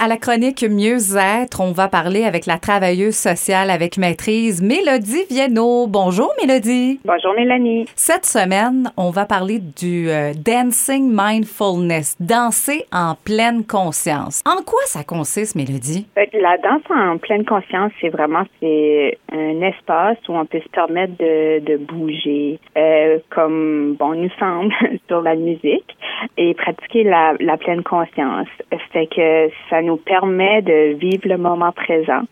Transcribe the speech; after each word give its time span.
À 0.00 0.06
la 0.06 0.16
chronique 0.16 0.62
Mieux-être, 0.62 1.60
on 1.60 1.72
va 1.72 1.88
parler 1.88 2.22
avec 2.22 2.46
la 2.46 2.58
travailleuse 2.58 3.16
sociale 3.16 3.68
avec 3.68 3.98
maîtrise 3.98 4.62
Mélodie 4.62 5.24
Viennot. 5.28 5.88
Bonjour 5.88 6.32
Mélodie. 6.40 7.00
Bonjour 7.04 7.34
Mélanie. 7.34 7.84
Cette 7.96 8.24
semaine, 8.24 8.92
on 8.96 9.10
va 9.10 9.24
parler 9.24 9.58
du 9.58 10.08
euh, 10.08 10.34
Dancing 10.34 11.10
Mindfulness, 11.12 12.16
danser 12.20 12.84
en 12.92 13.16
pleine 13.24 13.64
conscience. 13.64 14.40
En 14.46 14.62
quoi 14.62 14.82
ça 14.84 15.02
consiste 15.02 15.56
Mélodie? 15.56 16.06
La 16.16 16.58
danse 16.58 16.82
en 16.90 17.18
pleine 17.18 17.44
conscience, 17.44 17.90
c'est 18.00 18.10
vraiment 18.10 18.44
c'est 18.60 19.18
un 19.32 19.60
espace 19.62 20.18
où 20.28 20.36
on 20.36 20.46
peut 20.46 20.60
se 20.60 20.68
permettre 20.68 21.14
de, 21.18 21.58
de 21.58 21.76
bouger, 21.76 22.60
euh, 22.76 23.18
comme 23.30 23.96
bon 23.98 24.14
nous 24.14 24.30
semble 24.38 24.72
sur 25.08 25.22
la 25.22 25.34
musique 25.34 25.96
et 26.36 26.54
pratiquer 26.54 27.04
la, 27.04 27.34
la 27.40 27.56
pleine 27.56 27.82
conscience. 27.82 28.48
Fait 28.92 29.06
que 29.06 29.50
ça 29.68 29.82
nous 29.82 29.96
permet 29.96 30.62
de 30.62 30.94
vivre 30.94 31.28
le 31.28 31.36
moment 31.36 31.72
présent, 31.72 32.22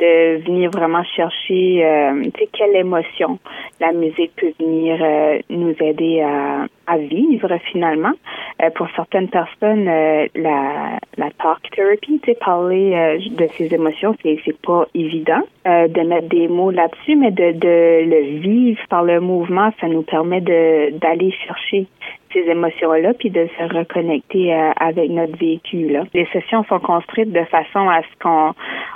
de 0.00 0.38
venir 0.44 0.70
vraiment 0.70 1.04
chercher, 1.04 1.84
euh, 1.84 2.22
tu 2.22 2.30
sais, 2.38 2.48
quelle 2.52 2.76
émotion 2.76 3.38
la 3.80 3.92
musique 3.92 4.32
peut 4.36 4.52
venir 4.58 4.98
euh, 5.02 5.38
nous 5.50 5.74
aider 5.80 6.22
à, 6.22 6.66
à 6.86 6.98
vivre 6.98 7.56
finalement. 7.70 8.12
Euh, 8.62 8.70
pour 8.70 8.88
certaines 8.96 9.28
personnes, 9.28 9.86
euh, 9.88 10.26
la, 10.34 10.98
la 11.18 11.30
talk 11.42 11.70
therapy, 11.74 12.20
tu 12.22 12.30
sais, 12.30 12.38
parler 12.38 12.94
euh, 12.94 13.18
de 13.36 13.46
ses 13.58 13.74
émotions, 13.74 14.14
c'est 14.22 14.38
c'est 14.44 14.58
pas 14.62 14.86
évident 14.94 15.42
de 15.66 16.02
mettre 16.02 16.28
des 16.28 16.46
mots 16.46 16.70
là-dessus, 16.70 17.16
mais 17.16 17.32
de, 17.32 17.50
de 17.50 18.08
le 18.08 18.38
vivre 18.38 18.80
par 18.88 19.02
le 19.02 19.20
mouvement, 19.20 19.70
ça 19.80 19.88
nous 19.88 20.02
permet 20.02 20.40
de 20.40 20.96
d'aller 20.98 21.32
chercher 21.44 21.86
ces 22.32 22.50
émotions-là, 22.50 23.12
puis 23.14 23.30
de 23.30 23.48
se 23.58 23.74
reconnecter 23.74 24.52
avec 24.78 25.10
notre 25.10 25.36
véhicule. 25.36 26.04
Les 26.14 26.26
sessions 26.26 26.64
sont 26.64 26.78
construites 26.78 27.32
de 27.32 27.44
façon 27.44 27.88
à 27.88 28.02
ce 28.02 28.22
qu'on 28.22 28.52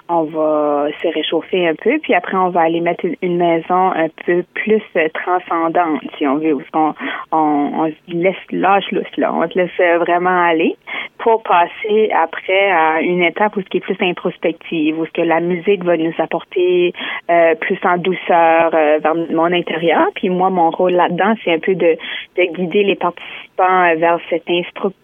on 0.09 0.25
va 0.25 0.89
se 1.01 1.09
réchauffer 1.09 1.69
un 1.69 1.75
peu, 1.75 1.99
puis 2.03 2.15
après 2.15 2.37
on 2.37 2.49
va 2.49 2.63
aller 2.63 2.81
mettre 2.81 3.05
une, 3.23 3.37
maison 3.37 3.93
un 3.93 4.09
peu 4.27 4.43
plus 4.55 4.83
transcendante, 5.15 6.03
si 6.19 6.27
on 6.27 6.37
veut, 6.37 6.53
où 6.53 6.63
on, 6.75 6.93
on, 7.31 7.39
on 7.39 7.87
se 7.87 8.15
laisse 8.15 8.35
lâche 8.51 8.91
lousse, 8.91 9.17
là. 9.17 9.33
On 9.33 9.49
se 9.49 9.57
laisse 9.57 10.01
vraiment 10.01 10.45
aller 10.45 10.77
pour 11.19 11.43
passer 11.43 12.11
après 12.13 12.71
à 12.71 13.01
une 13.03 13.23
étape 13.23 13.57
où 13.57 13.61
ce 13.61 13.67
qui 13.67 13.79
est 13.79 13.81
plus 13.81 13.97
introspective, 14.01 14.99
où 14.99 15.07
ce 15.07 15.11
que 15.13 15.23
la 15.23 15.41
musique 15.41 15.85
va 15.85 15.97
nous 15.97 16.15
apporter 16.19 16.93
euh, 17.31 17.55
plus 17.57 17.79
en 17.85 17.99
douceur 17.99 18.71
euh, 18.75 18.99
vers 18.99 19.15
mon 19.15 19.53
intérieur. 19.53 20.09
Puis 20.15 20.31
moi, 20.31 20.51
mon 20.51 20.71
rôle 20.71 20.93
là-dedans, 20.93 21.35
c'est 21.45 21.53
un 21.53 21.59
peu 21.59 21.75
de, 21.75 21.97
de 22.37 22.45
guider 22.45 22.85
les 22.85 22.97
participants 22.97 23.95
vers 23.97 24.19
cette 24.29 24.49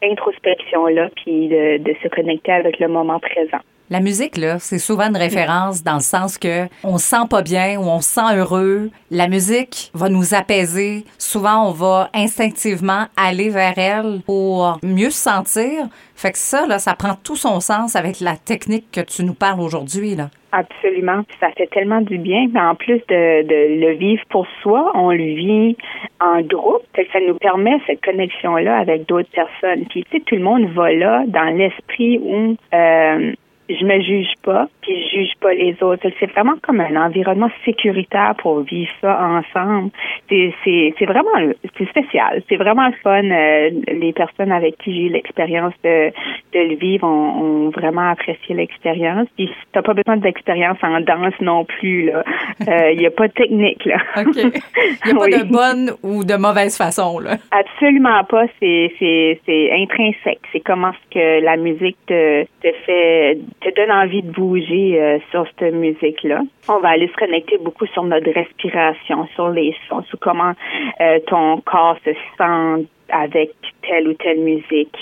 introspection-là, 0.03 1.11
puis 1.17 1.49
de, 1.49 1.79
de 1.79 1.95
se 2.03 2.09
connecter 2.09 2.53
avec 2.53 2.79
le 2.79 2.89
moment 2.89 3.19
présent. 3.19 3.61
La 3.89 4.01
musique, 4.01 4.37
là, 4.37 4.59
c'est 4.59 4.81
souvent 4.81 5.07
une 5.09 5.17
référence 5.17 5.85
dans 5.85 5.95
le 5.95 6.01
sens 6.01 6.39
que 6.39 6.67
on 6.83 6.99
se 6.99 7.07
sent 7.07 7.29
pas 7.31 7.43
bien 7.43 7.79
ou 7.79 7.85
on 7.85 8.01
se 8.01 8.09
sent 8.15 8.37
heureux. 8.37 8.91
La 9.13 9.29
musique 9.29 9.93
va 9.95 10.09
nous 10.09 10.35
apaiser. 10.35 11.05
Souvent, 11.19 11.69
on 11.69 11.71
va 11.71 12.11
instinctivement 12.13 13.05
aller 13.17 13.49
vers 13.49 13.79
elle 13.79 14.23
pour 14.27 14.81
mieux 14.83 15.11
se 15.11 15.23
sentir. 15.23 15.87
Fait 16.17 16.33
que 16.33 16.39
ça, 16.39 16.67
là, 16.67 16.81
ça 16.81 16.95
prend 16.95 17.15
tout 17.15 17.37
son 17.37 17.61
sens 17.61 17.95
avec 17.95 18.19
la 18.19 18.37
technique 18.37 18.91
que 18.91 19.03
tu 19.03 19.23
nous 19.23 19.35
parles 19.35 19.61
aujourd'hui, 19.61 20.17
là. 20.17 20.31
Absolument. 20.51 21.23
Ça 21.39 21.51
fait 21.57 21.67
tellement 21.67 22.01
du 22.01 22.19
bien. 22.19 22.49
En 22.57 22.75
plus 22.75 23.01
de, 23.09 23.43
de, 23.43 23.81
le 23.81 23.93
vivre 23.93 24.23
pour 24.31 24.47
soi, 24.63 24.91
on 24.95 25.11
le 25.11 25.19
vit 25.19 25.77
en 26.19 26.41
groupe. 26.41 26.83
Ça 27.13 27.21
nous 27.21 27.35
permet 27.35 27.79
cette 27.87 28.03
connexion-là 28.03 28.79
avec 28.79 29.07
d'autres 29.07 29.31
personnes. 29.31 29.85
Puis, 29.91 30.03
tu 30.05 30.17
sais, 30.17 30.25
tout 30.25 30.35
le 30.35 30.43
monde 30.43 30.67
va 30.75 30.93
là 30.93 31.25
dans 31.27 31.55
l'esprit 31.55 32.19
où 32.19 32.57
euh, 32.75 33.33
je 33.69 33.85
me 33.85 34.01
juge 34.01 34.33
pas, 34.43 34.69
puis 34.83 34.93
je 35.05 35.19
juge 35.19 35.33
pas 35.41 35.53
les 35.53 35.77
autres. 35.83 36.09
C'est 36.21 36.31
vraiment 36.31 36.55
comme 36.63 36.81
un 36.81 36.97
environnement 36.97 37.51
sécuritaire 37.65 38.35
pour 38.39 38.61
vivre 38.61 38.91
ça 39.01 39.19
ensemble. 39.21 39.91
C'est 40.29 40.55
c'est 40.65 40.95
c'est 40.99 41.07
vraiment 41.07 41.31
c'est 41.77 41.89
spécial. 41.89 42.43
C'est 42.49 42.57
vraiment 42.57 42.87
le 42.87 42.95
fun. 43.03 43.25
Euh, 43.25 43.71
les 43.89 44.13
personnes 44.13 44.53
avec 44.53 44.79
qui 44.79 44.95
j'ai 44.95 45.03
eu 45.07 45.09
l'expérience 45.09 45.75
de 45.83 46.13
de 46.55 46.61
le 46.61 46.77
vivre 46.77 47.07
ont, 47.07 47.67
ont 47.67 47.71
vraiment 47.71 48.11
apprécié 48.11 48.55
l'expérience. 48.55 49.27
Puis 49.37 49.51
t'as 49.73 49.83
pas 49.83 49.95
besoin 49.95 50.17
d'expérience 50.17 50.79
en 50.83 51.01
danse 51.01 51.35
non 51.41 51.65
plus 51.65 52.05
là. 52.05 52.23
Il 52.61 52.69
euh, 52.69 52.93
y 52.93 53.07
a 53.07 53.11
pas 53.11 53.27
de 53.27 53.33
technique 53.33 53.85
là. 53.85 53.97
OK. 54.19 54.37
Il 54.37 55.09
y 55.09 55.11
a 55.11 55.15
pas 55.15 55.27
de 55.27 55.51
bonne 55.51 55.91
ou 56.05 56.25
de 56.25 56.35
mauvaise 56.37 56.77
façon 56.77 57.19
là. 57.19 57.37
Absolument 57.51 58.23
pas. 58.25 58.45
C'est 58.61 58.93
c'est 59.01 59.41
c'est 59.45 59.73
intrinsèque. 59.73 60.41
C'est 60.53 60.61
comment 60.61 60.93
ce 60.93 61.15
que 61.19 61.45
la 61.45 61.57
musique 61.57 61.99
te 62.07 62.45
te 62.45 62.73
fait 62.85 63.39
te 63.61 63.75
donne 63.75 63.91
envie 63.91 64.23
de 64.23 64.31
bouger 64.31 65.01
euh, 65.01 65.19
sur 65.31 65.47
cette 65.47 65.75
musique-là. 65.75 66.41
On 66.69 66.79
va 66.81 66.91
aller 66.91 67.09
se 67.09 67.17
connecter 67.17 67.59
beaucoup 67.59 67.87
sur 67.87 68.05
notre 68.05 68.31
respiration, 68.31 69.27
sur 69.35 69.51
les 69.51 69.75
sons, 69.89 70.03
sur 70.03 70.19
comment 70.19 70.53
euh, 71.01 71.19
ton 71.27 71.61
corps 71.61 71.97
se 72.05 72.11
sent 72.39 72.87
avec 73.11 73.51
telle 73.89 74.09
ou 74.09 74.15
telle 74.15 74.41
musique, 74.41 74.97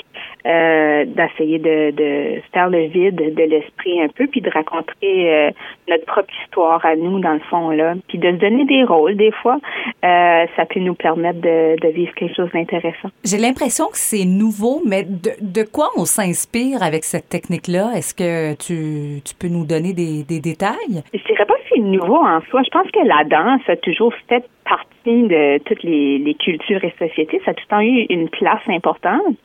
euh, 0.47 1.05
d'essayer 1.07 1.59
de, 1.59 1.91
de, 1.91 2.43
faire 2.53 2.69
le 2.69 2.87
vide 2.87 3.17
de 3.17 3.43
l'esprit 3.43 4.03
un 4.03 4.09
peu, 4.09 4.27
puis 4.27 4.41
de 4.41 4.51
raconter 4.51 5.33
euh, 5.33 5.51
notre 5.89 6.05
propre 6.05 6.33
histoire 6.45 6.85
à 6.85 6.97
nous, 6.97 7.19
dans 7.21 7.33
le 7.33 7.41
fond, 7.51 7.71
là, 7.71 7.95
puis 8.09 8.19
de 8.19 8.31
se 8.31 8.37
donner 8.37 8.65
des 8.67 8.85
rôles, 8.85 9.17
des 9.17 9.33
fois, 9.33 9.57
euh, 10.05 10.47
ça 10.57 10.67
peut 10.67 10.81
nous 10.81 10.95
permettre 10.95 11.41
de, 11.41 11.81
de 11.81 11.89
vivre 11.89 12.13
quelque 12.15 12.35
chose 12.35 12.51
d'intéressant. 12.53 13.09
J'ai 13.25 13.39
l'impression 13.39 13.87
que 13.87 13.97
c'est 13.97 14.27
nouveau, 14.27 14.83
mais 14.87 15.05
de, 15.05 15.31
de 15.41 15.63
quoi 15.63 15.89
on 15.97 16.05
s'inspire 16.05 16.83
avec 16.83 17.05
cette 17.05 17.29
technique-là? 17.29 17.93
Est-ce 17.97 18.15
que 18.15 18.55
tu, 18.55 19.23
tu 19.23 19.35
peux 19.35 19.49
nous 19.49 19.65
donner 19.65 19.95
des, 19.95 20.25
des 20.25 20.41
détails? 20.41 21.03
Je 21.13 21.25
dirais 21.25 21.47
pas 21.47 21.55
que 21.55 21.65
c'est 21.73 21.81
nouveau 21.81 22.17
en 22.17 22.41
soi. 22.51 22.63
Je 22.65 22.71
pense 22.71 22.91
que 22.91 23.01
la 23.07 23.25
danse 23.25 23.63
a 23.69 23.77
toujours 23.77 24.13
fait 24.29 24.45
partie 24.65 24.89
de 25.05 25.59
toutes 25.65 25.83
les, 25.83 26.19
les, 26.19 26.35
cultures 26.35 26.83
et 26.83 26.95
sociétés. 26.99 27.41
Ça 27.45 27.51
a 27.51 27.55
tout 27.55 27.65
le 27.69 27.77
temps 27.77 27.81
eu 27.81 28.07
une 28.09 28.29
place 28.29 28.63
importante. 28.69 29.37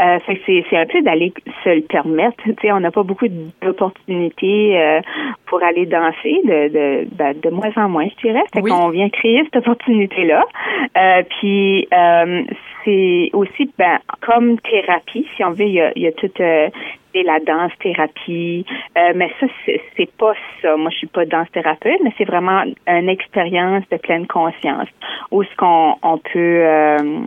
Euh, 0.00 0.18
c'est, 0.26 0.64
c'est 0.68 0.76
un 0.76 0.86
peu 0.86 1.02
d'aller 1.02 1.32
se 1.62 1.68
le 1.70 1.82
permettre. 1.82 2.36
On 2.64 2.80
n'a 2.80 2.90
pas 2.90 3.02
beaucoup 3.02 3.26
d'opportunités 3.62 4.78
euh, 4.78 5.00
pour 5.46 5.62
aller 5.62 5.86
danser, 5.86 6.40
de, 6.44 6.68
de, 6.68 7.08
ben, 7.12 7.34
de, 7.40 7.50
moins 7.50 7.70
en 7.76 7.88
moins, 7.88 8.08
je 8.08 8.26
dirais. 8.26 8.42
Fait 8.52 8.62
qu'on 8.62 8.88
vient 8.88 9.08
créer 9.08 9.42
cette 9.44 9.56
opportunité-là. 9.56 10.44
Euh, 10.96 11.22
puis 11.40 11.86
euh, 11.92 12.42
c'est 12.84 13.30
aussi 13.32 13.70
ben, 13.78 13.98
comme 14.20 14.58
thérapie, 14.60 15.26
si 15.36 15.44
on 15.44 15.50
veut, 15.50 15.66
il 15.66 15.74
y 15.74 15.80
a, 15.80 15.92
il 15.94 16.02
y 16.02 16.06
a 16.06 16.12
toute 16.12 16.40
la 17.22 17.40
danse 17.40 17.72
thérapie. 17.80 18.64
Euh, 18.98 19.12
mais 19.14 19.30
ça, 19.40 19.46
c'est 19.96 20.10
pas 20.16 20.34
ça. 20.60 20.76
Moi, 20.76 20.90
je 20.90 20.98
suis 20.98 21.06
pas 21.06 21.24
danse 21.24 21.50
thérapeute, 21.52 22.00
mais 22.02 22.12
c'est 22.18 22.24
vraiment 22.24 22.64
une 22.86 23.08
expérience 23.08 23.84
de 23.90 23.96
pleine 23.96 24.26
conscience 24.26 24.88
où 25.30 25.42
ce 25.42 25.56
qu'on 25.56 25.96
on 26.02 26.18
peut 26.18 26.62
euh, 26.64 27.20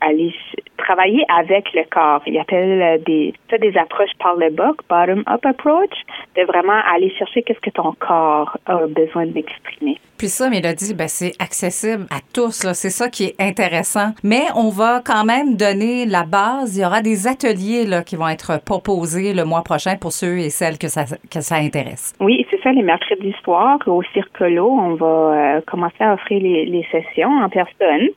aller 0.00 0.34
travailler 0.76 1.24
avec 1.28 1.72
le 1.74 1.84
corps. 1.90 2.22
Il 2.26 2.38
appelle 2.38 2.82
euh, 2.82 2.98
des 2.98 3.34
ça 3.50 3.58
des 3.58 3.76
approches 3.76 4.14
par 4.18 4.36
le 4.36 4.50
bas, 4.50 4.72
bottom 4.88 5.22
up 5.28 5.44
approach, 5.44 5.94
de 6.36 6.42
vraiment 6.44 6.80
aller 6.92 7.10
chercher 7.10 7.42
qu'est-ce 7.42 7.60
que 7.60 7.70
ton 7.70 7.92
corps 7.92 8.56
a 8.66 8.86
besoin 8.86 9.26
d'exprimer. 9.26 9.98
Puis 10.20 10.28
ça, 10.28 10.50
Mélodie, 10.50 10.92
ben, 10.92 11.08
c'est 11.08 11.32
accessible 11.38 12.04
à 12.10 12.20
tous. 12.34 12.66
C'est 12.74 12.90
ça 12.90 13.08
qui 13.08 13.24
est 13.24 13.36
intéressant. 13.40 14.10
Mais 14.22 14.42
on 14.54 14.68
va 14.68 15.00
quand 15.02 15.24
même 15.24 15.56
donner 15.56 16.04
la 16.04 16.24
base. 16.24 16.76
Il 16.76 16.82
y 16.82 16.84
aura 16.84 17.00
des 17.00 17.26
ateliers 17.26 17.86
là, 17.86 18.02
qui 18.02 18.16
vont 18.16 18.28
être 18.28 18.62
proposés 18.62 19.32
le 19.32 19.46
mois 19.46 19.62
prochain 19.62 19.96
pour 19.96 20.12
ceux 20.12 20.36
et 20.36 20.50
celles 20.50 20.76
que 20.76 20.88
ça, 20.88 21.06
que 21.30 21.40
ça 21.40 21.54
intéresse. 21.54 22.12
Oui, 22.20 22.46
c'est 22.50 22.60
ça. 22.60 22.70
Les 22.70 22.82
mercredis 22.82 23.34
soirs 23.42 23.78
au 23.86 24.02
Circolo, 24.12 24.68
on 24.68 24.94
va 24.96 25.06
euh, 25.06 25.60
commencer 25.66 26.04
à 26.04 26.12
offrir 26.12 26.42
les, 26.42 26.86
sessions 26.92 27.30
en 27.42 27.48
personne. 27.48 28.08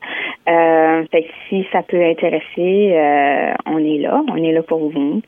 Euh, 0.49 1.05
fait 1.09 1.23
que 1.23 1.29
si 1.47 1.65
ça 1.71 1.83
peut 1.83 2.03
intéresser, 2.03 2.97
euh, 2.97 3.53
on 3.65 3.77
est 3.77 3.99
là. 3.99 4.21
On 4.27 4.35
est 4.35 4.51
là 4.51 4.61
pour 4.61 4.91
vous. 4.91 5.21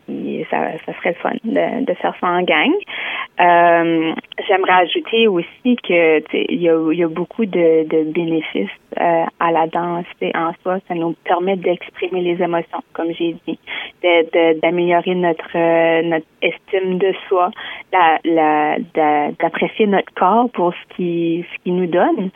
Ça, 0.50 0.72
serait 0.86 1.10
le 1.10 1.16
fun 1.16 1.32
de, 1.44 1.94
faire 1.94 2.16
ça 2.20 2.28
en 2.28 2.42
gang. 2.42 2.72
Euh, 3.40 4.14
J'aimerais 4.48 4.84
ajouter 4.84 5.28
aussi 5.28 5.76
que 5.78 6.24
il 6.52 6.62
y 6.62 6.70
a, 6.70 7.08
beaucoup 7.08 7.46
de, 7.46 8.12
bénéfices 8.12 8.70
euh, 9.00 9.26
à 9.40 9.52
la 9.52 9.68
danse 9.68 10.06
en 10.36 10.52
soi. 10.62 10.80
Ça 10.88 10.96
nous 10.96 11.16
permet 11.24 11.56
d'exprimer 11.56 12.22
les 12.22 12.42
émotions, 12.42 12.82
comme 12.94 13.12
j'ai 13.14 13.36
dit, 13.48 13.60
d'améliorer 14.62 15.16
notre 15.16 15.56
euh, 15.56 16.02
notre 16.04 16.28
estime 16.42 16.98
de 16.98 17.14
soi, 17.28 17.52
d'apprécier 19.40 19.88
notre 19.88 20.14
corps 20.14 20.50
pour 20.52 20.74
ce 20.74 20.96
qui 20.96 21.46
ce 21.52 21.64
qui 21.64 21.72
nous 21.72 21.88
donne. 21.88 22.32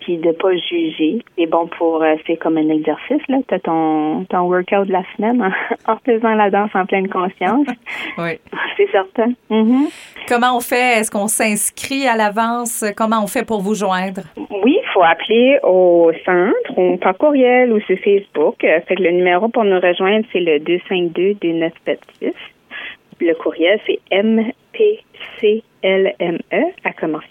Puis 0.00 0.18
de 0.18 0.32
pas 0.32 0.54
juger. 0.56 1.22
C'est 1.36 1.46
bon 1.46 1.66
pour, 1.66 2.02
euh, 2.02 2.14
c'est 2.26 2.36
comme 2.36 2.56
un 2.56 2.68
exercice, 2.68 3.22
là. 3.28 3.38
T'as 3.46 3.58
ton, 3.60 4.24
ton 4.24 4.48
workout 4.48 4.86
de 4.86 4.92
la 4.92 5.02
semaine 5.16 5.42
en, 5.86 5.96
faisant 6.04 6.34
la 6.34 6.50
danse 6.50 6.70
en 6.74 6.86
pleine 6.86 7.08
conscience. 7.08 7.66
oui. 8.18 8.38
C'est 8.76 8.90
certain. 8.90 9.32
Mm-hmm. 9.50 9.90
Comment 10.28 10.56
on 10.56 10.60
fait? 10.60 10.98
Est-ce 10.98 11.10
qu'on 11.10 11.28
s'inscrit 11.28 12.06
à 12.06 12.16
l'avance? 12.16 12.84
Comment 12.96 13.22
on 13.22 13.26
fait 13.26 13.46
pour 13.46 13.60
vous 13.60 13.74
joindre? 13.74 14.22
Oui, 14.36 14.78
il 14.82 14.88
faut 14.92 15.02
appeler 15.02 15.58
au 15.62 16.10
centre 16.24 16.78
ou 16.78 16.96
par 16.96 17.16
courriel 17.16 17.72
ou 17.72 17.80
sur 17.80 17.98
Facebook. 17.98 18.56
Fait 18.60 18.94
que 18.96 19.02
le 19.02 19.10
numéro 19.10 19.48
pour 19.48 19.64
nous 19.64 19.80
rejoindre, 19.80 20.24
c'est 20.32 20.40
le 20.40 20.58
252-2976. 20.58 22.32
le 23.20 23.34
courriel, 23.34 23.78
c'est 23.86 24.00
mpclme 24.12 25.60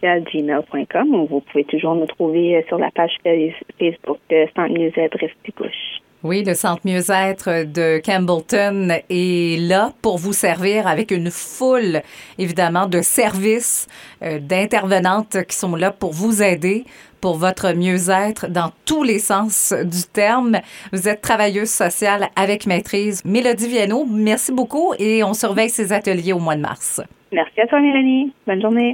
commercialgmail.com 0.09 1.15
ou 1.15 1.27
vous 1.27 1.41
pouvez 1.41 1.63
toujours 1.65 1.95
nous 1.95 2.05
trouver 2.05 2.57
euh, 2.57 2.61
sur 2.67 2.77
la 2.77 2.91
page 2.91 3.11
Facebook 3.23 4.17
de 4.29 4.45
Centre 4.55 4.73
Musette 4.73 5.13
Restigouche. 5.15 6.01
Oui, 6.21 6.43
le 6.45 6.53
Centre 6.53 6.81
Mieux-être 6.83 7.63
de 7.63 8.01
Campbellton 8.03 8.89
est 9.09 9.57
là 9.57 9.93
pour 10.01 10.17
vous 10.17 10.33
servir 10.33 10.85
avec 10.85 11.11
une 11.11 11.31
foule, 11.31 12.01
évidemment, 12.37 12.87
de 12.87 13.01
services, 13.01 13.87
euh, 14.21 14.39
d'intervenantes 14.39 15.37
qui 15.47 15.55
sont 15.55 15.75
là 15.77 15.91
pour 15.91 16.11
vous 16.11 16.43
aider 16.43 16.83
pour 17.21 17.35
votre 17.35 17.73
mieux-être 17.73 18.49
dans 18.49 18.71
tous 18.85 19.03
les 19.03 19.19
sens 19.19 19.73
du 19.73 20.03
terme. 20.13 20.59
Vous 20.93 21.09
êtes 21.09 21.21
travailleuse 21.21 21.69
sociale 21.69 22.27
avec 22.35 22.65
maîtrise. 22.65 23.23
Mélodie 23.25 23.67
Viano, 23.67 24.05
merci 24.09 24.53
beaucoup 24.53 24.93
et 24.99 25.23
on 25.23 25.33
surveille 25.33 25.69
ces 25.69 25.91
ateliers 25.91 26.33
au 26.33 26.39
mois 26.39 26.55
de 26.55 26.61
mars. 26.61 27.01
Merci 27.31 27.61
à 27.61 27.67
toi, 27.67 27.79
Mélanie. 27.79 28.33
Bonne 28.47 28.61
journée. 28.61 28.87